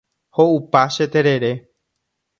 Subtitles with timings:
[0.37, 1.51] Ho’upa che terere.